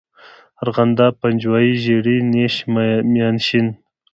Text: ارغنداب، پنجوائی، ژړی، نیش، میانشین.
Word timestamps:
ارغنداب، 0.63 1.13
پنجوائی، 1.21 1.71
ژړی، 1.83 2.17
نیش، 2.33 2.55
میانشین. 3.13 3.67